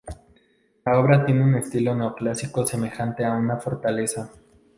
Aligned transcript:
La 0.83 0.97
obra 0.99 1.27
tiene 1.27 1.43
un 1.43 1.53
estilo 1.53 1.93
neoclásico 1.93 2.65
semejante 2.65 3.23
a 3.23 3.33
una 3.37 3.57
fortaleza. 3.59 4.31